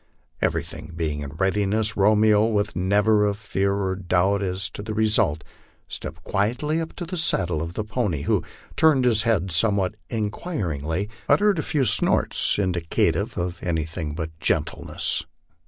Everything 0.41 0.93
being 0.95 1.19
in 1.21 1.29
readiness, 1.33 1.95
Romeo, 1.95 2.47
with 2.47 2.75
never 2.75 3.27
a 3.27 3.35
fear 3.35 3.75
or 3.75 3.95
doubt 3.95 4.41
as 4.41 4.67
to 4.71 4.81
the 4.81 4.95
result, 4.95 5.43
stepped 5.87 6.23
quietly 6.23 6.81
up 6.81 6.93
to 6.95 7.05
the 7.05 7.17
side 7.17 7.51
of 7.51 7.75
the 7.75 7.83
pony, 7.83 8.23
who, 8.23 8.41
turning 8.75 9.03
his 9.03 9.21
head 9.21 9.51
somewhat 9.51 9.93
inquiringly, 10.09 11.07
uttered 11.29 11.59
a 11.59 11.61
few 11.61 11.85
snorts 11.85 12.57
indi 12.57 12.81
cative 12.89 13.37
of 13.37 13.61
anything 13.61 14.15
but 14.15 14.31
gentleness. 14.39 15.23